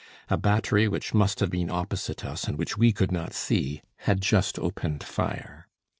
[0.29, 4.19] A battery which must have been opposite us and which we could not see, had
[4.19, 5.67] just opened fire.